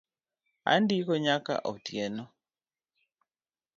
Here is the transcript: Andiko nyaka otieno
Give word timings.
Andiko 0.73 1.11
nyaka 1.25 1.53
otieno 1.71 2.23